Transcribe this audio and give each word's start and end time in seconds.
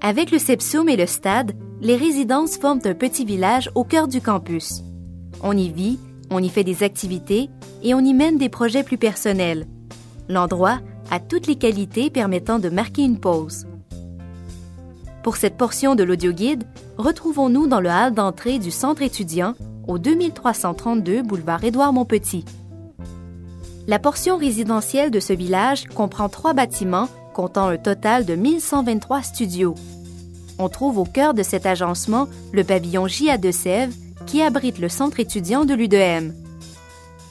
Avec 0.00 0.30
le 0.30 0.38
Sepsum 0.38 0.88
et 0.88 0.96
le 0.96 1.06
stade, 1.06 1.52
les 1.80 1.96
résidences 1.96 2.56
forment 2.56 2.80
un 2.84 2.94
petit 2.94 3.24
village 3.24 3.68
au 3.74 3.82
cœur 3.82 4.06
du 4.06 4.20
campus. 4.20 4.84
On 5.42 5.56
y 5.56 5.70
vit, 5.70 5.98
on 6.30 6.42
y 6.42 6.48
fait 6.48 6.62
des 6.62 6.84
activités 6.84 7.50
et 7.82 7.94
on 7.94 8.00
y 8.00 8.14
mène 8.14 8.38
des 8.38 8.48
projets 8.48 8.84
plus 8.84 8.98
personnels. 8.98 9.66
L'endroit 10.28 10.78
a 11.10 11.18
toutes 11.18 11.48
les 11.48 11.56
qualités 11.56 12.10
permettant 12.10 12.60
de 12.60 12.68
marquer 12.68 13.02
une 13.02 13.18
pause. 13.18 13.66
Pour 15.24 15.36
cette 15.36 15.56
portion 15.56 15.96
de 15.96 16.04
l'audioguide, 16.04 16.64
retrouvons-nous 16.96 17.66
dans 17.66 17.80
le 17.80 17.90
hall 17.90 18.14
d'entrée 18.14 18.60
du 18.60 18.70
centre 18.70 19.02
étudiant 19.02 19.54
au 19.88 19.98
2332 19.98 21.22
boulevard 21.22 21.64
Édouard-Montpetit. 21.64 22.44
La 23.88 23.98
portion 23.98 24.36
résidentielle 24.36 25.10
de 25.10 25.18
ce 25.18 25.32
village 25.32 25.86
comprend 25.86 26.28
trois 26.28 26.52
bâtiments 26.52 27.08
comptant 27.38 27.68
un 27.68 27.76
total 27.76 28.24
de 28.24 28.34
1123 28.34 29.22
studios. 29.22 29.76
On 30.58 30.68
trouve 30.68 30.98
au 30.98 31.04
cœur 31.04 31.34
de 31.34 31.44
cet 31.44 31.66
agencement 31.66 32.26
le 32.52 32.64
pavillon 32.64 33.06
JA 33.06 33.38
de 33.38 33.52
Sèvres 33.52 33.94
qui 34.26 34.42
abrite 34.42 34.80
le 34.80 34.88
centre 34.88 35.20
étudiant 35.20 35.64
de 35.64 35.72
l'UDM. 35.72 36.32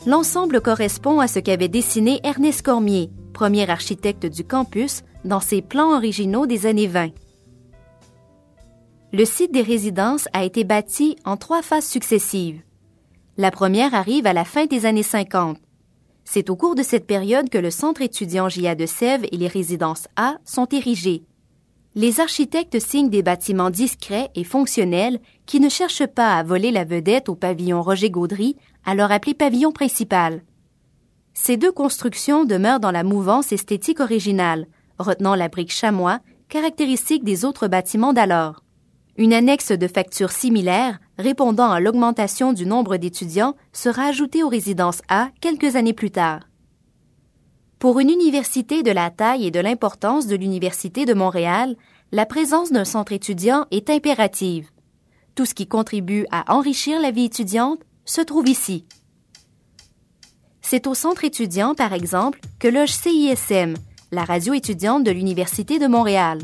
L'ensemble 0.05 0.61
correspond 0.61 1.19
à 1.19 1.27
ce 1.27 1.39
qu'avait 1.39 1.67
dessiné 1.67 2.21
Ernest 2.23 2.61
Cormier, 2.61 3.09
premier 3.33 3.69
architecte 3.69 4.25
du 4.25 4.45
campus, 4.45 5.03
dans 5.25 5.41
ses 5.41 5.61
plans 5.61 5.93
originaux 5.97 6.45
des 6.45 6.67
années 6.67 6.87
20. 6.87 7.09
Le 9.11 9.25
site 9.25 9.51
des 9.51 9.61
résidences 9.61 10.29
a 10.31 10.45
été 10.45 10.63
bâti 10.63 11.17
en 11.25 11.35
trois 11.35 11.61
phases 11.61 11.85
successives. 11.85 12.61
La 13.35 13.51
première 13.51 13.93
arrive 13.93 14.25
à 14.25 14.31
la 14.31 14.45
fin 14.45 14.67
des 14.67 14.85
années 14.85 15.03
50. 15.03 15.57
C'est 16.29 16.49
au 16.49 16.57
cours 16.57 16.75
de 16.75 16.83
cette 16.83 17.07
période 17.07 17.49
que 17.49 17.57
le 17.57 17.71
centre 17.71 18.01
étudiant 18.01 18.49
JA 18.49 18.75
de 18.75 18.85
Sèvres 18.85 19.25
et 19.31 19.37
les 19.37 19.47
résidences 19.47 20.09
A 20.17 20.35
sont 20.43 20.65
érigés. 20.65 21.23
Les 21.95 22.19
architectes 22.19 22.81
signent 22.81 23.09
des 23.09 23.23
bâtiments 23.23 23.69
discrets 23.69 24.29
et 24.35 24.43
fonctionnels 24.43 25.21
qui 25.45 25.61
ne 25.61 25.69
cherchent 25.69 26.05
pas 26.05 26.35
à 26.35 26.43
voler 26.43 26.71
la 26.71 26.83
vedette 26.83 27.29
au 27.29 27.35
pavillon 27.35 27.81
Roger 27.81 28.09
Gaudry, 28.09 28.57
alors 28.85 29.13
appelé 29.13 29.35
pavillon 29.35 29.71
principal. 29.71 30.41
Ces 31.33 31.55
deux 31.55 31.71
constructions 31.71 32.43
demeurent 32.43 32.81
dans 32.81 32.91
la 32.91 33.05
mouvance 33.05 33.53
esthétique 33.53 34.01
originale, 34.01 34.67
retenant 34.99 35.33
la 35.33 35.47
brique 35.47 35.71
chamois, 35.71 36.19
caractéristique 36.49 37.23
des 37.23 37.45
autres 37.45 37.69
bâtiments 37.69 38.11
d'alors. 38.11 38.65
Une 39.17 39.33
annexe 39.33 39.71
de 39.71 39.87
facture 39.87 40.31
similaire, 40.31 40.99
répondant 41.17 41.71
à 41.71 41.79
l'augmentation 41.79 42.53
du 42.53 42.67
nombre 42.67 42.97
d'étudiants, 42.97 43.55
sera 43.73 44.03
ajoutée 44.03 44.43
aux 44.43 44.49
résidences 44.49 45.01
A 45.09 45.29
quelques 45.41 45.75
années 45.75 45.93
plus 45.93 46.11
tard. 46.11 46.41
Pour 47.79 47.99
une 47.99 48.11
université 48.11 48.83
de 48.83 48.91
la 48.91 49.09
taille 49.09 49.47
et 49.47 49.51
de 49.51 49.59
l'importance 49.59 50.27
de 50.27 50.35
l'Université 50.35 51.05
de 51.05 51.15
Montréal, 51.15 51.75
la 52.11 52.27
présence 52.27 52.71
d'un 52.71 52.85
centre 52.85 53.11
étudiant 53.11 53.65
est 53.71 53.89
impérative. 53.89 54.69
Tout 55.33 55.45
ce 55.45 55.55
qui 55.55 55.67
contribue 55.67 56.25
à 56.31 56.53
enrichir 56.55 57.01
la 57.01 57.09
vie 57.09 57.25
étudiante 57.25 57.81
se 58.05 58.21
trouve 58.21 58.47
ici. 58.47 58.85
C'est 60.61 60.85
au 60.85 60.93
centre 60.93 61.23
étudiant, 61.23 61.73
par 61.73 61.93
exemple, 61.93 62.39
que 62.59 62.67
loge 62.67 62.91
CISM, 62.91 63.73
la 64.11 64.25
radio 64.25 64.53
étudiante 64.53 65.03
de 65.03 65.11
l'Université 65.11 65.79
de 65.79 65.87
Montréal. 65.87 66.39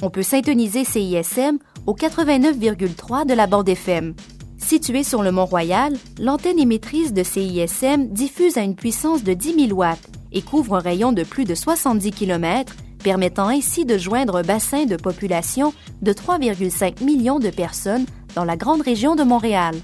On 0.00 0.10
peut 0.10 0.22
syntoniser 0.22 0.84
CISM 0.84 1.58
au 1.88 1.94
89,3 1.94 3.24
de 3.24 3.32
la 3.32 3.46
bande 3.46 3.66
FM. 3.66 4.12
Située 4.58 5.02
sur 5.02 5.22
le 5.22 5.32
Mont-Royal, 5.32 5.94
l'antenne 6.20 6.58
émettrice 6.58 7.14
de 7.14 7.22
CISM 7.22 8.08
diffuse 8.08 8.58
à 8.58 8.60
une 8.60 8.76
puissance 8.76 9.24
de 9.24 9.32
10 9.32 9.68
000 9.68 9.72
watts 9.72 10.10
et 10.30 10.42
couvre 10.42 10.76
un 10.76 10.80
rayon 10.80 11.12
de 11.12 11.22
plus 11.22 11.46
de 11.46 11.54
70 11.54 12.10
km, 12.10 12.76
permettant 13.02 13.48
ainsi 13.48 13.86
de 13.86 13.96
joindre 13.96 14.36
un 14.36 14.42
bassin 14.42 14.84
de 14.84 14.96
population 14.96 15.72
de 16.02 16.12
3,5 16.12 17.02
millions 17.02 17.38
de 17.38 17.48
personnes 17.48 18.04
dans 18.34 18.44
la 18.44 18.58
grande 18.58 18.82
région 18.82 19.16
de 19.16 19.22
Montréal. 19.22 19.74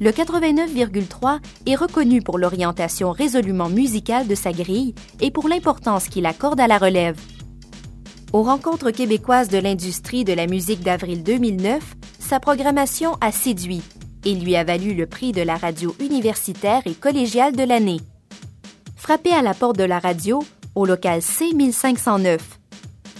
Le 0.00 0.10
89,3 0.10 1.38
est 1.66 1.76
reconnu 1.76 2.20
pour 2.20 2.36
l'orientation 2.36 3.12
résolument 3.12 3.68
musicale 3.68 4.26
de 4.26 4.34
sa 4.34 4.50
grille 4.50 4.96
et 5.20 5.30
pour 5.30 5.48
l'importance 5.48 6.08
qu'il 6.08 6.26
accorde 6.26 6.58
à 6.58 6.66
la 6.66 6.78
relève. 6.78 7.16
Aux 8.36 8.42
rencontres 8.42 8.90
québécoises 8.90 9.48
de 9.48 9.56
l'industrie 9.56 10.22
de 10.22 10.34
la 10.34 10.46
musique 10.46 10.80
d'avril 10.80 11.22
2009, 11.22 11.96
sa 12.18 12.38
programmation 12.38 13.16
a 13.22 13.32
séduit 13.32 13.80
et 14.26 14.34
lui 14.34 14.56
a 14.56 14.62
valu 14.62 14.92
le 14.92 15.06
prix 15.06 15.32
de 15.32 15.40
la 15.40 15.56
radio 15.56 15.96
universitaire 16.00 16.82
et 16.84 16.92
collégiale 16.92 17.56
de 17.56 17.62
l'année 17.62 18.00
frappez 19.06 19.32
à 19.32 19.40
la 19.40 19.54
porte 19.54 19.78
de 19.78 19.84
la 19.84 20.00
radio 20.00 20.44
au 20.74 20.84
local 20.84 21.20
C1509. 21.20 22.40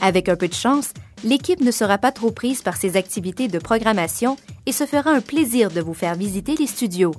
Avec 0.02 0.28
un 0.28 0.36
peu 0.36 0.48
de 0.48 0.52
chance, 0.52 0.92
l'équipe 1.24 1.62
ne 1.62 1.70
sera 1.70 1.96
pas 1.96 2.12
trop 2.12 2.30
prise 2.30 2.60
par 2.60 2.76
ses 2.76 2.98
activités 2.98 3.48
de 3.48 3.58
programmation 3.58 4.36
et 4.66 4.72
se 4.72 4.84
fera 4.84 5.12
un 5.12 5.22
plaisir 5.22 5.70
de 5.70 5.80
vous 5.80 5.94
faire 5.94 6.14
visiter 6.14 6.56
les 6.56 6.66
studios. 6.66 7.14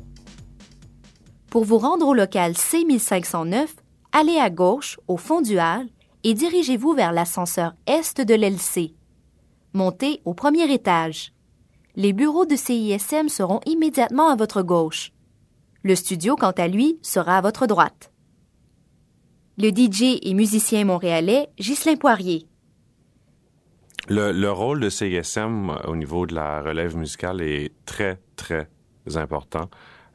Pour 1.50 1.64
vous 1.64 1.80
rendre 1.80 2.06
au 2.06 2.14
local 2.14 2.52
C1509, 2.52 3.66
allez 4.12 4.38
à 4.38 4.52
gauche, 4.52 5.00
au 5.08 5.18
fond 5.18 5.42
du 5.42 5.58
hall, 5.58 5.88
et 6.24 6.34
dirigez-vous 6.34 6.94
vers 6.94 7.12
l'ascenseur 7.12 7.74
Est 7.86 8.22
de 8.22 8.34
l'LC. 8.34 8.94
Montez 9.74 10.22
au 10.26 10.34
premier 10.34 10.72
étage. 10.72 11.34
Les 11.96 12.14
bureaux 12.14 12.46
de 12.46 12.56
CISM 12.56 13.30
seront 13.30 13.60
immédiatement 13.66 14.30
à 14.30 14.36
votre 14.36 14.62
gauche. 14.62 15.12
Le 15.84 15.96
studio, 15.96 16.36
quant 16.36 16.52
à 16.52 16.68
lui, 16.68 17.00
sera 17.02 17.38
à 17.38 17.42
votre 17.42 17.68
droite 17.68 18.12
le 19.58 19.70
DJ 19.70 20.20
et 20.22 20.34
musicien 20.34 20.86
montréalais 20.86 21.48
Ghislain 21.58 21.96
Poirier. 21.96 22.46
Le, 24.08 24.50
rôle 24.50 24.80
de 24.80 24.90
CISM 24.90 25.70
euh, 25.70 25.76
au 25.88 25.96
niveau 25.96 26.26
de 26.26 26.36
la 26.36 26.62
relève 26.62 26.96
musicale 26.96 27.42
est 27.42 27.74
très, 27.86 28.20
très 28.36 28.70
important. 29.16 29.70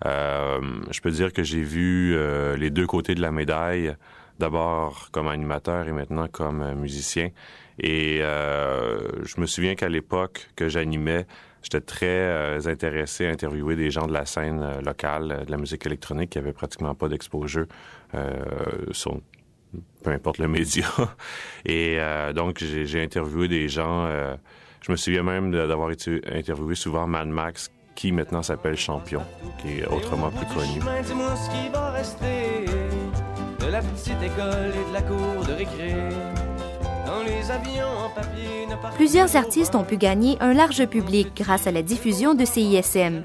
Euh, 0.06 0.60
je 0.90 1.00
peux 1.00 1.10
dire 1.10 1.32
que 1.32 1.42
j'ai 1.42 1.62
vu 1.62 2.14
euh, 2.14 2.56
les 2.56 2.70
deux 2.70 2.86
côtés 2.86 3.14
de 3.14 3.20
la 3.20 3.32
médaille, 3.32 3.94
d'abord 4.42 5.08
comme 5.12 5.28
animateur 5.28 5.88
et 5.88 5.92
maintenant 5.92 6.28
comme 6.28 6.74
musicien. 6.74 7.30
Et 7.78 8.18
je 8.18 9.40
me 9.40 9.46
souviens 9.46 9.74
qu'à 9.74 9.88
l'époque 9.88 10.48
que 10.56 10.68
j'animais, 10.68 11.26
j'étais 11.62 11.80
très 11.80 12.66
intéressé 12.68 13.26
à 13.26 13.30
interviewer 13.30 13.76
des 13.76 13.90
gens 13.90 14.06
de 14.06 14.12
la 14.12 14.26
scène 14.26 14.80
locale 14.84 15.44
de 15.46 15.50
la 15.50 15.56
musique 15.56 15.86
électronique 15.86 16.30
qui 16.30 16.38
avaient 16.38 16.52
pratiquement 16.52 16.94
pas 16.94 17.08
d'exposure 17.08 17.66
sur 18.92 19.16
peu 20.02 20.10
importe 20.10 20.38
le 20.38 20.48
média. 20.58 20.86
Et 21.64 21.96
euh, 21.98 22.32
donc, 22.32 22.58
j'ai 22.58 23.02
interviewé 23.02 23.48
des 23.48 23.68
gens. 23.68 24.06
Euh, 24.06 24.36
je 24.80 24.90
me 24.90 24.96
souviens 24.96 25.22
même 25.22 25.52
d'avoir 25.52 25.90
interviewé 25.90 26.74
souvent 26.74 27.06
Mad 27.06 27.28
Max, 27.28 27.70
qui 27.94 28.10
maintenant 28.10 28.42
s'appelle 28.42 28.76
Champion, 28.76 29.22
qui 29.60 29.78
est 29.78 29.86
autrement 29.86 30.30
plus 30.30 30.46
connu. 30.46 30.80
Plusieurs 38.96 39.36
artistes 39.36 39.76
ont 39.76 39.84
pu 39.84 39.96
gagner 39.96 40.36
un 40.40 40.52
large 40.52 40.84
public 40.86 41.28
grâce 41.36 41.68
à 41.68 41.70
la 41.70 41.82
diffusion 41.82 42.34
de 42.34 42.44
CISM. 42.44 43.22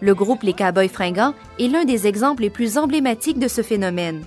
Le 0.00 0.14
groupe 0.14 0.44
Les 0.44 0.54
Cowboys 0.54 0.88
Fringants 0.88 1.34
est 1.58 1.68
l'un 1.68 1.84
des 1.84 2.06
exemples 2.06 2.42
les 2.42 2.48
plus 2.48 2.78
emblématiques 2.78 3.38
de 3.38 3.48
ce 3.48 3.60
phénomène. 3.60 4.24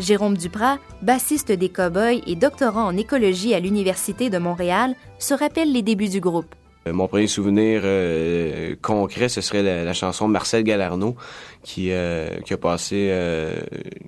Jérôme 0.00 0.36
Duprat, 0.36 0.78
bassiste 1.02 1.52
des 1.52 1.68
Cowboys 1.68 2.20
et 2.26 2.34
doctorant 2.34 2.86
en 2.86 2.96
écologie 2.96 3.54
à 3.54 3.60
l'Université 3.60 4.28
de 4.28 4.38
Montréal, 4.38 4.96
se 5.20 5.34
rappelle 5.34 5.72
les 5.72 5.82
débuts 5.82 6.08
du 6.08 6.20
groupe. 6.20 6.52
Euh, 6.86 6.92
mon 6.92 7.08
premier 7.08 7.26
souvenir 7.26 7.82
euh, 7.84 8.74
concret, 8.82 9.28
ce 9.28 9.40
serait 9.40 9.62
la, 9.62 9.92
chanson 9.92 10.28
Marcel 10.28 10.62
Galarno 10.62 11.16
qui, 11.62 11.90
euh, 11.90 12.28
qui 12.44 12.52
a 12.52 12.56
passé 12.56 13.12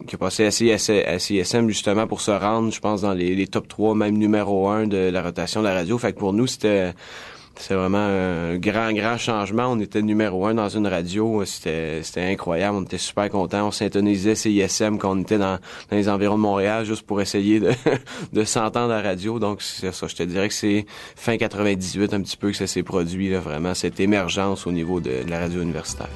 qui 0.07 0.15
a 0.15 0.19
passé 0.19 0.47
à, 0.47 1.19
CSM 1.19 1.69
justement 1.69 2.07
pour 2.07 2.21
se 2.21 2.31
rendre, 2.31 2.73
je 2.73 2.81
pense, 2.81 3.03
dans 3.03 3.15
les, 3.15 3.35
les 3.35 3.47
top 3.47 3.69
3, 3.69 3.95
même 3.95 4.17
numéro 4.17 4.69
1 4.69 4.87
de 4.87 5.11
la 5.11 5.23
rotation 5.23 5.61
de 5.61 5.67
la 5.67 5.75
radio. 5.75 5.99
Fait 5.99 6.13
que 6.13 6.19
pour 6.19 6.33
nous, 6.33 6.47
c'était 6.47 6.93
c'est 7.59 7.75
vraiment 7.75 7.99
un 7.99 8.57
grand, 8.57 8.93
grand 8.93 9.19
changement. 9.19 9.67
On 9.67 9.81
était 9.81 10.03
numéro 10.03 10.47
un 10.47 10.55
dans 10.55 10.69
une 10.69 10.87
radio. 10.87 11.45
C'était, 11.45 12.03
incroyable. 12.17 12.77
On 12.77 12.83
était 12.83 12.99
super 12.99 13.29
contents. 13.31 13.67
On 13.67 13.71
syntonisait 13.71 14.35
CISM 14.35 14.99
quand 14.99 15.17
on 15.17 15.21
était 15.21 15.39
dans, 15.39 15.59
les 15.91 16.09
environs 16.09 16.37
de 16.37 16.43
Montréal 16.43 16.85
juste 16.85 17.03
pour 17.03 17.21
essayer 17.21 17.61
de, 17.61 17.73
de 18.33 18.45
s'entendre 18.45 18.93
à 18.93 19.03
la 19.03 19.09
radio. 19.09 19.39
Donc, 19.39 19.61
c'est 19.63 19.93
ça. 19.93 20.07
Je 20.07 20.15
te 20.15 20.23
dirais 20.23 20.49
que 20.49 20.55
c'est 20.55 20.87
fin 21.17 21.37
98 21.37 22.15
un 22.15 22.21
petit 22.21 22.37
peu 22.37 22.51
que 22.51 22.57
ça 22.57 22.67
s'est 22.67 22.83
produit, 22.83 23.35
vraiment, 23.35 23.75
cette 23.75 24.01
émergence 24.01 24.67
au 24.67 24.73
niveau 24.73 25.01
de 25.01 25.11
la 25.29 25.41
radio 25.41 25.61
universitaire. 25.61 26.09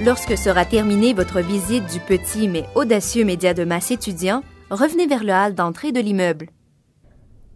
Lorsque 0.00 0.36
sera 0.36 0.64
terminée 0.64 1.14
votre 1.14 1.40
visite 1.40 1.86
du 1.92 2.00
petit 2.00 2.48
mais 2.48 2.64
audacieux 2.74 3.24
média 3.24 3.54
de 3.54 3.64
masse 3.64 3.90
étudiant, 3.90 4.42
revenez 4.70 5.06
vers 5.06 5.24
le 5.24 5.32
hall 5.32 5.54
d'entrée 5.54 5.92
de 5.92 6.00
l'immeuble. 6.00 6.48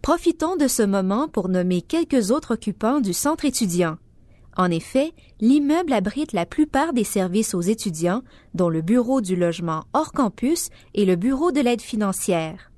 Profitons 0.09 0.55
de 0.55 0.67
ce 0.67 0.81
moment 0.81 1.27
pour 1.27 1.49
nommer 1.49 1.83
quelques 1.83 2.31
autres 2.31 2.55
occupants 2.55 2.99
du 2.99 3.13
centre 3.13 3.45
étudiant. 3.45 3.97
En 4.57 4.71
effet, 4.71 5.13
l'immeuble 5.39 5.93
abrite 5.93 6.33
la 6.33 6.47
plupart 6.47 6.93
des 6.93 7.03
services 7.03 7.53
aux 7.53 7.61
étudiants, 7.61 8.23
dont 8.55 8.69
le 8.69 8.81
bureau 8.81 9.21
du 9.21 9.35
logement 9.35 9.83
hors 9.93 10.11
campus 10.11 10.71
et 10.95 11.05
le 11.05 11.15
bureau 11.15 11.51
de 11.51 11.61
l'aide 11.61 11.83
financière. 11.83 12.71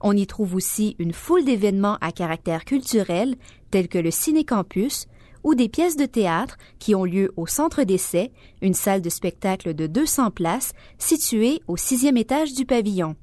On 0.00 0.16
y 0.16 0.26
trouve 0.26 0.56
aussi 0.56 0.96
une 0.98 1.12
foule 1.12 1.44
d'événements 1.44 1.98
à 2.00 2.10
caractère 2.10 2.64
culturel 2.64 3.36
tels 3.70 3.86
que 3.86 3.98
le 3.98 4.10
Ciné-Campus 4.10 5.06
ou 5.44 5.54
des 5.54 5.68
pièces 5.68 5.96
de 5.96 6.06
théâtre 6.06 6.56
qui 6.80 6.96
ont 6.96 7.04
lieu 7.04 7.32
au 7.36 7.46
Centre 7.46 7.84
d'essai, 7.84 8.32
une 8.62 8.74
salle 8.74 9.00
de 9.00 9.10
spectacle 9.10 9.74
de 9.74 9.86
200 9.86 10.32
places 10.32 10.72
située 10.98 11.62
au 11.68 11.76
sixième 11.76 12.16
étage 12.16 12.52
du 12.52 12.66
pavillon. 12.66 13.14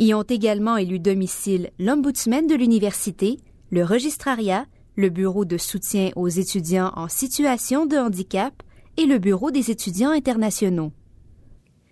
Y 0.00 0.14
ont 0.14 0.22
également 0.22 0.76
élu 0.76 1.00
domicile 1.00 1.70
l'Ombudsman 1.80 2.46
de 2.46 2.54
l'université, 2.54 3.40
le 3.70 3.84
registrariat, 3.84 4.66
le 4.94 5.10
Bureau 5.10 5.44
de 5.44 5.58
soutien 5.58 6.10
aux 6.14 6.28
étudiants 6.28 6.92
en 6.94 7.08
situation 7.08 7.84
de 7.84 7.96
handicap 7.96 8.62
et 8.96 9.06
le 9.06 9.18
Bureau 9.18 9.50
des 9.50 9.72
étudiants 9.72 10.10
internationaux. 10.10 10.92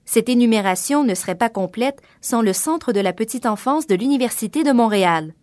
Cette 0.04 0.28
énumération 0.28 1.02
ne 1.02 1.16
serait 1.16 1.34
pas 1.34 1.48
complète 1.48 2.00
sans 2.20 2.42
le 2.42 2.52
Centre 2.52 2.92
de 2.92 3.00
la 3.00 3.12
petite 3.12 3.44
enfance 3.44 3.88
de 3.88 3.96
l'Université 3.96 4.62
de 4.62 4.70
Montréal. 4.70 5.34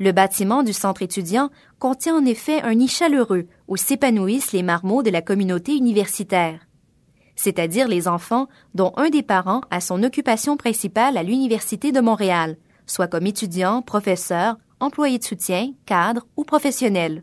Le 0.00 0.10
bâtiment 0.10 0.64
du 0.64 0.72
centre 0.72 1.02
étudiant 1.02 1.50
contient 1.78 2.16
en 2.16 2.24
effet 2.24 2.60
un 2.62 2.74
nid 2.74 2.88
chaleureux 2.88 3.46
où 3.68 3.76
s'épanouissent 3.76 4.50
les 4.50 4.64
marmots 4.64 5.04
de 5.04 5.10
la 5.10 5.22
communauté 5.22 5.76
universitaire, 5.76 6.66
c'est-à-dire 7.36 7.88
les 7.88 8.08
enfants 8.08 8.48
dont 8.74 8.92
un 8.96 9.10
des 9.10 9.22
parents 9.22 9.62
a 9.70 9.80
son 9.80 10.02
occupation 10.02 10.56
principale 10.56 11.16
à 11.16 11.22
l'Université 11.22 11.92
de 11.92 12.00
Montréal, 12.00 12.56
soit 12.86 13.08
comme 13.08 13.26
étudiant, 13.26 13.82
professeur, 13.82 14.56
employé 14.80 15.18
de 15.18 15.24
soutien, 15.24 15.72
cadre 15.86 16.26
ou 16.36 16.44
professionnel. 16.44 17.22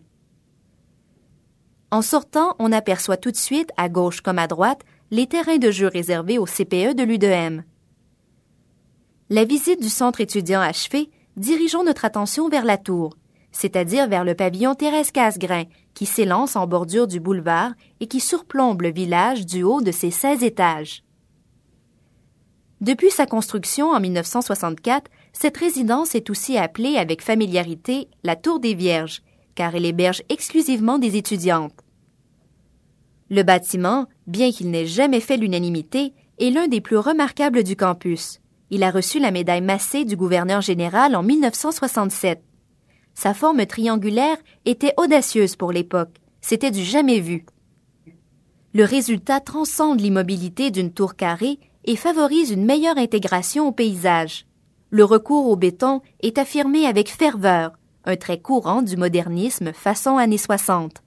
En 1.91 2.01
sortant, 2.01 2.56
on 2.59 2.71
aperçoit 2.71 3.17
tout 3.17 3.31
de 3.31 3.38
suite, 3.38 3.71
à 3.77 3.89
gauche 3.89 4.21
comme 4.21 4.39
à 4.39 4.47
droite, 4.47 4.81
les 5.11 5.27
terrains 5.27 5.57
de 5.57 5.71
jeu 5.71 5.88
réservés 5.88 6.38
au 6.38 6.45
CPE 6.45 6.94
de 6.94 7.03
l'UDM. 7.03 7.63
La 9.29 9.44
visite 9.44 9.81
du 9.81 9.89
centre 9.89 10.21
étudiant 10.21 10.61
achevée, 10.61 11.09
dirigeons 11.35 11.83
notre 11.83 12.06
attention 12.06 12.47
vers 12.50 12.65
la 12.65 12.77
tour, 12.77 13.15
c'est-à-dire 13.51 14.07
vers 14.07 14.23
le 14.23 14.35
pavillon 14.35 14.75
Thérèse 14.75 15.11
Casgrain, 15.11 15.63
qui 15.99 16.05
s'élance 16.05 16.55
en 16.55 16.65
bordure 16.65 17.07
du 17.07 17.19
boulevard 17.19 17.73
et 17.99 18.07
qui 18.07 18.21
surplombe 18.21 18.83
le 18.83 18.89
village 18.89 19.45
du 19.45 19.63
haut 19.63 19.81
de 19.81 19.91
ses 19.91 20.11
16 20.11 20.43
étages. 20.43 21.03
Depuis 22.79 23.11
sa 23.11 23.25
construction 23.25 23.91
en 23.91 23.99
1964, 23.99 25.11
cette 25.33 25.57
résidence 25.57 26.15
est 26.15 26.29
aussi 26.29 26.57
appelée 26.57 26.95
avec 26.95 27.21
familiarité 27.21 28.07
la 28.23 28.37
Tour 28.37 28.61
des 28.61 28.75
Vierges, 28.75 29.21
car 29.55 29.75
elle 29.75 29.85
héberge 29.85 30.23
exclusivement 30.29 30.99
des 30.99 31.17
étudiantes. 31.17 31.75
Le 33.29 33.43
bâtiment, 33.43 34.05
bien 34.25 34.53
qu'il 34.53 34.71
n'ait 34.71 34.87
jamais 34.87 35.19
fait 35.19 35.35
l'unanimité, 35.35 36.13
est 36.39 36.49
l'un 36.49 36.69
des 36.69 36.79
plus 36.79 36.97
remarquables 36.97 37.65
du 37.65 37.75
campus. 37.75 38.39
Il 38.69 38.83
a 38.83 38.91
reçu 38.91 39.19
la 39.19 39.31
médaille 39.31 39.59
Massé 39.59 40.05
du 40.05 40.15
gouverneur 40.15 40.61
général 40.61 41.13
en 41.17 41.23
1967. 41.23 42.41
Sa 43.19 43.33
forme 43.33 43.66
triangulaire 43.66 44.38
était 44.63 44.94
audacieuse 44.95 45.57
pour 45.57 45.74
l'époque. 45.74 46.16
C'était 46.39 46.71
du 46.71 46.86
jamais 46.86 47.19
vu. 47.19 47.45
Le 48.74 48.86
résultat 48.86 49.42
transcende 49.42 50.00
l'immobilité 50.00 50.71
d'une 50.71 50.94
tour 50.94 51.18
carrée 51.18 51.60
et 51.83 51.98
favorise 51.98 52.51
une 52.51 52.63
meilleure 52.63 52.98
intégration 52.98 53.68
au 53.68 53.74
paysage. 53.74 54.45
Le 54.89 55.04
recours 55.04 55.48
au 55.48 55.57
béton 55.57 56.00
est 56.21 56.38
affirmé 56.38 56.86
avec 56.86 57.10
ferveur, 57.10 57.74
un 58.06 58.16
trait 58.16 58.39
courant 58.39 58.81
du 58.81 58.95
modernisme 58.95 59.74
façon 59.74 60.16
années 60.16 60.38
60. 60.38 61.04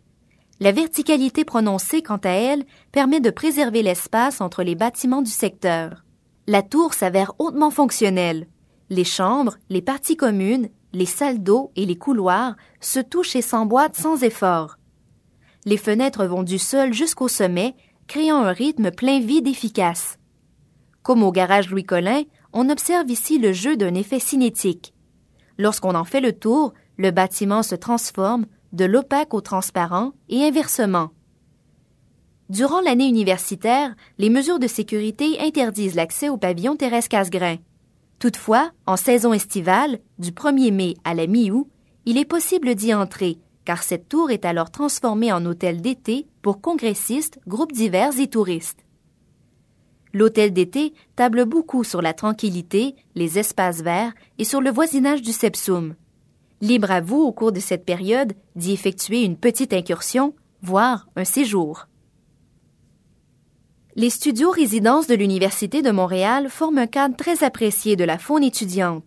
La 0.61 0.73
verticalité 0.73 1.47
prononcée, 1.47 2.03
quant 2.03 2.20
à 2.25 2.29
elle, 2.29 2.64
permet 2.93 3.20
de 3.20 3.31
préserver 3.31 3.82
l'espace 3.82 4.43
entre 4.43 4.62
les 4.62 4.75
bâtiments 4.75 5.23
du 5.23 5.31
secteur. 5.31 6.05
La 6.47 6.61
tour 6.61 6.93
s'avère 6.93 7.32
hautement 7.38 7.70
fonctionnelle. 7.70 8.49
Les 8.91 9.05
chambres, 9.05 9.56
les 9.70 9.81
parties 9.81 10.19
communes, 10.19 10.69
les 10.92 11.06
salles 11.06 11.42
d'eau 11.42 11.70
et 11.76 11.86
les 11.86 11.96
couloirs 11.96 12.56
se 12.80 13.00
touchent 13.00 13.36
et 13.36 13.42
s'emboîtent 13.42 13.96
sans 13.96 14.22
effort. 14.22 14.76
Les 15.64 15.76
fenêtres 15.76 16.24
vont 16.24 16.42
du 16.42 16.58
sol 16.58 16.92
jusqu'au 16.92 17.28
sommet, 17.28 17.74
créant 18.06 18.42
un 18.42 18.52
rythme 18.52 18.90
plein 18.90 19.20
vide 19.20 19.46
efficace. 19.46 20.18
Comme 21.02 21.22
au 21.22 21.32
garage 21.32 21.70
Louis 21.70 21.84
Collin, 21.84 22.22
on 22.52 22.68
observe 22.68 23.10
ici 23.10 23.38
le 23.38 23.52
jeu 23.52 23.76
d'un 23.76 23.94
effet 23.94 24.18
cinétique. 24.18 24.92
Lorsqu'on 25.58 25.94
en 25.94 26.04
fait 26.04 26.20
le 26.20 26.32
tour, 26.32 26.74
le 26.96 27.10
bâtiment 27.10 27.62
se 27.62 27.74
transforme, 27.74 28.46
de 28.72 28.84
l'opaque 28.84 29.34
au 29.34 29.40
transparent 29.40 30.12
et 30.28 30.44
inversement. 30.44 31.10
Durant 32.48 32.80
l'année 32.80 33.08
universitaire, 33.08 33.94
les 34.18 34.30
mesures 34.30 34.58
de 34.58 34.66
sécurité 34.66 35.38
interdisent 35.40 35.94
l'accès 35.94 36.28
au 36.28 36.36
pavillon 36.36 36.76
Thérèse 36.76 37.08
Casgrain. 37.08 37.56
Toutefois, 38.22 38.70
en 38.86 38.96
saison 38.96 39.32
estivale, 39.32 39.98
du 40.20 40.30
1er 40.30 40.70
mai 40.72 40.94
à 41.02 41.12
la 41.12 41.26
mi-août, 41.26 41.66
il 42.06 42.19
est 42.19 42.24
possible 42.24 42.76
d'y 42.76 42.94
entrer, 42.94 43.38
car 43.64 43.82
cette 43.82 44.08
tour 44.08 44.30
est 44.30 44.44
alors 44.44 44.70
transformée 44.70 45.32
en 45.32 45.44
hôtel 45.44 45.80
d'été 45.80 46.28
pour 46.40 46.60
congressistes, 46.60 47.40
groupes 47.48 47.72
divers 47.72 48.16
et 48.20 48.28
touristes. 48.28 48.84
L'hôtel 50.14 50.52
d'été 50.52 50.94
table 51.16 51.46
beaucoup 51.46 51.82
sur 51.82 52.00
la 52.00 52.14
tranquillité, 52.14 52.94
les 53.16 53.40
espaces 53.40 53.82
verts 53.82 54.12
et 54.38 54.44
sur 54.44 54.60
le 54.60 54.70
voisinage 54.70 55.20
du 55.20 55.32
Sepsum. 55.32 55.96
Libre 56.60 56.92
à 56.92 57.00
vous, 57.00 57.22
au 57.22 57.32
cours 57.32 57.50
de 57.50 57.58
cette 57.58 57.84
période, 57.84 58.34
d'y 58.54 58.70
effectuer 58.70 59.25
une 59.25 59.36
petite 59.36 59.72
incursion, 59.72 60.32
voire 60.62 61.08
un 61.16 61.25
séjour. 61.25 61.88
Les 63.94 64.08
studios 64.08 64.50
résidences 64.50 65.06
de 65.06 65.14
l'Université 65.14 65.82
de 65.82 65.90
Montréal 65.90 66.48
forment 66.48 66.78
un 66.78 66.86
cadre 66.86 67.14
très 67.14 67.44
apprécié 67.44 67.94
de 67.94 68.04
la 68.04 68.16
faune 68.16 68.42
étudiante. 68.42 69.04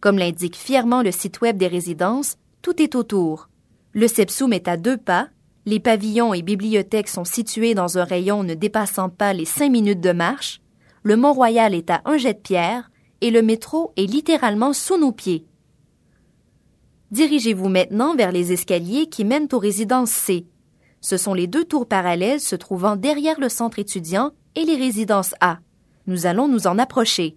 Comme 0.00 0.16
l'indique 0.16 0.56
fièrement 0.56 1.02
le 1.02 1.12
site 1.12 1.42
web 1.42 1.58
des 1.58 1.66
résidences, 1.66 2.38
tout 2.62 2.80
est 2.80 2.94
autour. 2.94 3.50
Le 3.92 4.08
Sepsum 4.08 4.54
est 4.54 4.68
à 4.68 4.78
deux 4.78 4.96
pas, 4.96 5.28
les 5.66 5.80
pavillons 5.80 6.32
et 6.32 6.40
bibliothèques 6.40 7.08
sont 7.08 7.26
situés 7.26 7.74
dans 7.74 7.98
un 7.98 8.04
rayon 8.04 8.42
ne 8.42 8.54
dépassant 8.54 9.10
pas 9.10 9.34
les 9.34 9.44
cinq 9.44 9.70
minutes 9.70 10.00
de 10.00 10.12
marche, 10.12 10.62
le 11.02 11.16
Mont-Royal 11.16 11.74
est 11.74 11.90
à 11.90 12.00
un 12.06 12.16
jet 12.16 12.32
de 12.32 12.38
pierre, 12.38 12.90
et 13.20 13.30
le 13.30 13.42
métro 13.42 13.92
est 13.96 14.06
littéralement 14.06 14.72
sous 14.72 14.98
nos 14.98 15.12
pieds. 15.12 15.44
Dirigez-vous 17.10 17.68
maintenant 17.68 18.14
vers 18.14 18.32
les 18.32 18.50
escaliers 18.50 19.08
qui 19.10 19.26
mènent 19.26 19.48
aux 19.52 19.58
résidences 19.58 20.10
C. 20.10 20.46
Ce 21.02 21.16
sont 21.16 21.34
les 21.34 21.48
deux 21.48 21.64
tours 21.64 21.86
parallèles 21.86 22.40
se 22.40 22.54
trouvant 22.56 22.94
derrière 22.96 23.40
le 23.40 23.48
centre 23.48 23.80
étudiant 23.80 24.30
et 24.54 24.64
les 24.64 24.76
résidences 24.76 25.34
A. 25.40 25.58
Nous 26.06 26.26
allons 26.26 26.46
nous 26.46 26.68
en 26.68 26.78
approcher. 26.78 27.36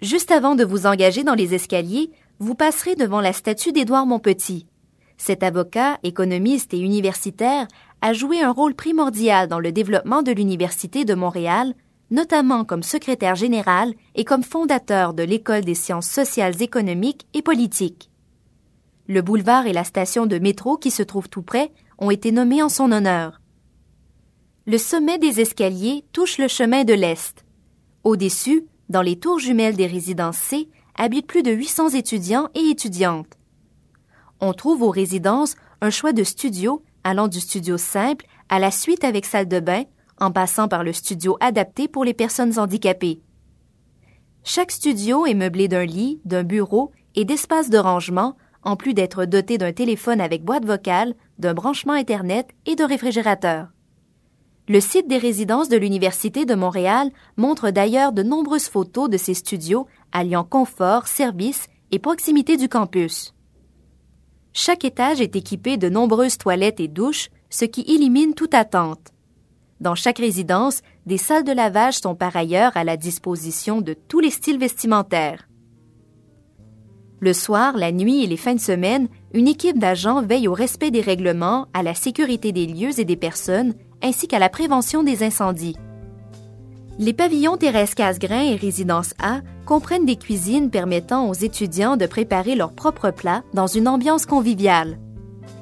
Juste 0.00 0.32
avant 0.32 0.54
de 0.54 0.64
vous 0.64 0.86
engager 0.86 1.24
dans 1.24 1.34
les 1.34 1.54
escaliers, 1.54 2.10
vous 2.38 2.54
passerez 2.54 2.96
devant 2.96 3.20
la 3.20 3.34
statue 3.34 3.72
d'Édouard 3.72 4.06
Montpetit. 4.06 4.66
Cet 5.18 5.42
avocat, 5.42 5.98
économiste 6.02 6.74
et 6.74 6.80
universitaire 6.80 7.68
a 8.00 8.12
joué 8.14 8.40
un 8.40 8.50
rôle 8.50 8.74
primordial 8.74 9.46
dans 9.46 9.60
le 9.60 9.70
développement 9.70 10.22
de 10.22 10.32
l'Université 10.32 11.04
de 11.04 11.14
Montréal, 11.14 11.74
notamment 12.10 12.64
comme 12.64 12.82
secrétaire 12.82 13.34
général 13.34 13.92
et 14.14 14.24
comme 14.24 14.42
fondateur 14.42 15.12
de 15.12 15.22
l'École 15.22 15.64
des 15.64 15.74
sciences 15.74 16.08
sociales 16.08 16.62
économiques 16.62 17.26
et 17.34 17.42
politiques. 17.42 18.10
Le 19.06 19.20
boulevard 19.20 19.66
et 19.66 19.74
la 19.74 19.84
station 19.84 20.24
de 20.24 20.38
métro 20.38 20.78
qui 20.78 20.90
se 20.90 21.02
trouvent 21.02 21.28
tout 21.28 21.42
près 21.42 21.70
ont 21.98 22.10
été 22.10 22.32
nommés 22.32 22.62
en 22.62 22.68
son 22.68 22.92
honneur. 22.92 23.40
Le 24.66 24.78
sommet 24.78 25.18
des 25.18 25.40
escaliers 25.40 26.04
touche 26.12 26.38
le 26.38 26.48
chemin 26.48 26.84
de 26.84 26.94
l'Est. 26.94 27.44
Au-dessus, 28.02 28.66
dans 28.88 29.02
les 29.02 29.18
tours 29.18 29.38
jumelles 29.38 29.76
des 29.76 29.86
résidences 29.86 30.38
C, 30.38 30.68
habitent 30.96 31.26
plus 31.26 31.42
de 31.42 31.50
800 31.50 31.90
étudiants 31.90 32.48
et 32.54 32.70
étudiantes. 32.70 33.38
On 34.40 34.52
trouve 34.52 34.82
aux 34.82 34.90
résidences 34.90 35.56
un 35.80 35.90
choix 35.90 36.12
de 36.12 36.24
studios 36.24 36.82
allant 37.02 37.28
du 37.28 37.40
studio 37.40 37.76
simple 37.76 38.26
à 38.48 38.58
la 38.58 38.70
suite 38.70 39.04
avec 39.04 39.26
salle 39.26 39.48
de 39.48 39.60
bain, 39.60 39.84
en 40.18 40.30
passant 40.30 40.68
par 40.68 40.84
le 40.84 40.92
studio 40.92 41.36
adapté 41.40 41.88
pour 41.88 42.04
les 42.04 42.14
personnes 42.14 42.58
handicapées. 42.58 43.20
Chaque 44.44 44.70
studio 44.70 45.26
est 45.26 45.34
meublé 45.34 45.68
d'un 45.68 45.84
lit, 45.84 46.20
d'un 46.24 46.44
bureau 46.44 46.92
et 47.14 47.24
d'espaces 47.24 47.70
de 47.70 47.78
rangement 47.78 48.36
en 48.64 48.76
plus 48.76 48.94
d'être 48.94 49.24
doté 49.24 49.58
d'un 49.58 49.72
téléphone 49.72 50.20
avec 50.20 50.44
boîte 50.44 50.64
vocale, 50.64 51.14
d'un 51.38 51.54
branchement 51.54 51.92
Internet 51.92 52.48
et 52.66 52.74
d'un 52.74 52.86
réfrigérateur. 52.86 53.68
Le 54.66 54.80
site 54.80 55.08
des 55.08 55.18
résidences 55.18 55.68
de 55.68 55.76
l'Université 55.76 56.46
de 56.46 56.54
Montréal 56.54 57.10
montre 57.36 57.70
d'ailleurs 57.70 58.12
de 58.12 58.22
nombreuses 58.22 58.68
photos 58.68 59.10
de 59.10 59.18
ces 59.18 59.34
studios 59.34 59.86
alliant 60.10 60.44
confort, 60.44 61.06
service 61.06 61.66
et 61.90 61.98
proximité 61.98 62.56
du 62.56 62.68
campus. 62.68 63.34
Chaque 64.54 64.84
étage 64.84 65.20
est 65.20 65.36
équipé 65.36 65.76
de 65.76 65.90
nombreuses 65.90 66.38
toilettes 66.38 66.80
et 66.80 66.88
douches, 66.88 67.28
ce 67.50 67.66
qui 67.66 67.82
élimine 67.82 68.34
toute 68.34 68.54
attente. 68.54 69.12
Dans 69.80 69.94
chaque 69.94 70.18
résidence, 70.18 70.80
des 71.04 71.18
salles 71.18 71.44
de 71.44 71.52
lavage 71.52 71.98
sont 71.98 72.14
par 72.14 72.34
ailleurs 72.34 72.74
à 72.76 72.84
la 72.84 72.96
disposition 72.96 73.82
de 73.82 73.92
tous 73.92 74.20
les 74.20 74.30
styles 74.30 74.58
vestimentaires. 74.58 75.46
Le 77.20 77.32
soir, 77.32 77.76
la 77.76 77.92
nuit 77.92 78.24
et 78.24 78.26
les 78.26 78.36
fins 78.36 78.54
de 78.54 78.60
semaine, 78.60 79.08
une 79.32 79.48
équipe 79.48 79.78
d'agents 79.78 80.22
veille 80.22 80.48
au 80.48 80.52
respect 80.52 80.90
des 80.90 81.00
règlements, 81.00 81.68
à 81.72 81.82
la 81.82 81.94
sécurité 81.94 82.52
des 82.52 82.66
lieux 82.66 82.98
et 82.98 83.04
des 83.04 83.16
personnes, 83.16 83.74
ainsi 84.02 84.28
qu'à 84.28 84.38
la 84.38 84.48
prévention 84.48 85.02
des 85.02 85.22
incendies. 85.22 85.76
Les 86.98 87.12
pavillons 87.12 87.56
Thérèse 87.56 87.94
Casgrain 87.94 88.42
et 88.42 88.56
Résidence 88.56 89.14
A 89.20 89.40
comprennent 89.66 90.06
des 90.06 90.16
cuisines 90.16 90.70
permettant 90.70 91.28
aux 91.28 91.34
étudiants 91.34 91.96
de 91.96 92.06
préparer 92.06 92.54
leurs 92.54 92.72
propres 92.72 93.10
plats 93.10 93.42
dans 93.52 93.66
une 93.66 93.88
ambiance 93.88 94.26
conviviale. 94.26 94.98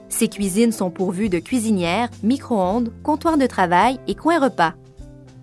Ces 0.09 0.29
cuisines 0.29 0.73
sont 0.73 0.91
pourvues 0.91 1.31
de 1.31 1.39
cuisinières, 1.39 2.11
micro-ondes, 2.23 2.93
comptoirs 3.03 3.39
de 3.39 3.47
travail 3.47 3.99
et 4.07 4.15
coins 4.15 4.41
repas. 4.41 4.75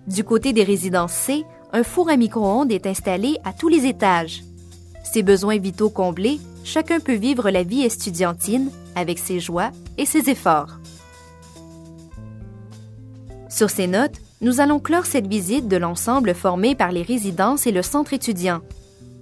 Du 0.06 0.22
côté 0.22 0.52
des 0.52 0.62
résidences 0.62 1.12
C, 1.12 1.44
un 1.72 1.82
four 1.82 2.08
à 2.08 2.16
micro-ondes 2.16 2.70
est 2.70 2.86
installé 2.86 3.38
à 3.44 3.52
tous 3.52 3.68
les 3.68 3.86
étages. 3.86 4.42
Ses 5.02 5.22
besoins 5.22 5.58
vitaux 5.58 5.90
comblés, 5.90 6.40
chacun 6.64 7.00
peut 7.00 7.14
vivre 7.14 7.50
la 7.50 7.62
vie 7.62 7.82
estudiantine 7.82 8.70
avec 8.94 9.18
ses 9.18 9.40
joies 9.40 9.70
et 9.98 10.06
ses 10.06 10.30
efforts. 10.30 10.78
Sur 13.48 13.70
ces 13.70 13.86
notes, 13.86 14.16
nous 14.40 14.60
allons 14.60 14.78
clore 14.78 15.06
cette 15.06 15.26
visite 15.26 15.68
de 15.68 15.76
l'ensemble 15.76 16.34
formé 16.34 16.74
par 16.74 16.92
les 16.92 17.02
résidences 17.02 17.66
et 17.66 17.72
le 17.72 17.82
centre 17.82 18.14
étudiant. 18.14 18.60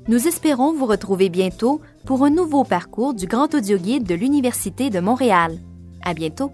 Nous 0.07 0.29
espérons 0.29 0.73
vous 0.73 0.87
retrouver 0.87 1.29
bientôt 1.29 1.81
pour 2.07 2.25
un 2.25 2.31
nouveau 2.31 2.65
parcours 2.65 3.15
du 3.15 3.27
Grand 3.27 3.55
Audio 3.55 3.79
Guide 3.79 4.05
de 4.05 4.15
l'Université 4.15 4.91
de 4.91 5.01
Montréal. 5.01 5.59
À 6.03 6.15
bientôt! 6.15 6.53